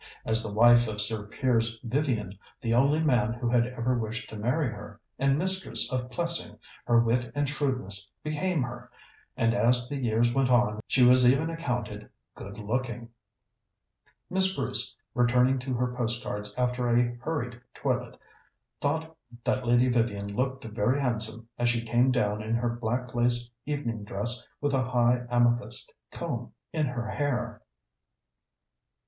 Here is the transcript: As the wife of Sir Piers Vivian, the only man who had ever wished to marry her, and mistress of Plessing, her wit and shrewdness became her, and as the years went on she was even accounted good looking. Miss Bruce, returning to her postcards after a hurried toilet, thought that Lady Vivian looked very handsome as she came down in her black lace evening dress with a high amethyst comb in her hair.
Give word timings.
As 0.25 0.41
the 0.41 0.51
wife 0.51 0.87
of 0.87 0.99
Sir 0.99 1.27
Piers 1.27 1.79
Vivian, 1.83 2.35
the 2.59 2.73
only 2.73 3.03
man 3.03 3.33
who 3.33 3.47
had 3.47 3.67
ever 3.67 3.95
wished 3.95 4.31
to 4.31 4.35
marry 4.35 4.67
her, 4.67 4.99
and 5.19 5.37
mistress 5.37 5.91
of 5.91 6.09
Plessing, 6.09 6.57
her 6.85 6.99
wit 6.99 7.31
and 7.35 7.47
shrewdness 7.47 8.11
became 8.23 8.63
her, 8.63 8.89
and 9.37 9.53
as 9.53 9.87
the 9.87 9.97
years 10.03 10.33
went 10.33 10.49
on 10.49 10.79
she 10.87 11.05
was 11.05 11.31
even 11.31 11.51
accounted 11.51 12.09
good 12.33 12.57
looking. 12.57 13.09
Miss 14.27 14.55
Bruce, 14.55 14.95
returning 15.13 15.59
to 15.59 15.75
her 15.75 15.93
postcards 15.93 16.51
after 16.57 16.89
a 16.89 17.15
hurried 17.21 17.61
toilet, 17.75 18.17
thought 18.79 19.15
that 19.43 19.67
Lady 19.67 19.87
Vivian 19.87 20.35
looked 20.35 20.65
very 20.65 20.99
handsome 20.99 21.47
as 21.59 21.69
she 21.69 21.83
came 21.83 22.09
down 22.11 22.41
in 22.41 22.55
her 22.55 22.69
black 22.71 23.13
lace 23.13 23.51
evening 23.67 24.03
dress 24.03 24.47
with 24.61 24.73
a 24.73 24.81
high 24.81 25.27
amethyst 25.29 25.93
comb 26.09 26.53
in 26.73 26.87
her 26.87 27.07
hair. 27.07 27.61